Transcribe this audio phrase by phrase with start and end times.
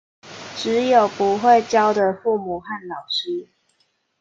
[0.57, 3.49] 只有不會教的父母和老師